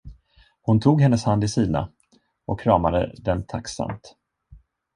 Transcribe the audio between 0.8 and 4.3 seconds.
hennes hand i sina, och kramade den tacksamt.